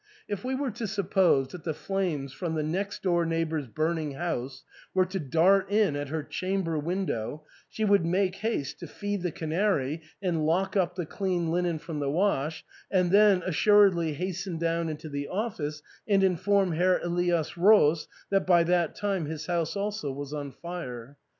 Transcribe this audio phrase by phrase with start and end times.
[0.27, 4.63] If we were to suppose that the flames from the next door neighbour's burning house
[4.95, 9.31] were to dart in at her chamber window, she would make haste to feed the
[9.31, 14.89] canary and lock up the clean linen from the wash, and then assuredly hasten down
[14.89, 20.11] into the office and inform Herr Elias Roos that by that time his house also
[20.11, 21.15] was on fire.